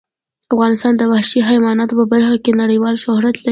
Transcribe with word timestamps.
افغانستان 0.53 0.93
د 0.97 1.01
وحشي 1.11 1.39
حیواناتو 1.49 1.97
په 1.99 2.05
برخه 2.13 2.35
کې 2.43 2.59
نړیوال 2.61 2.95
شهرت 3.03 3.35
لري. 3.37 3.49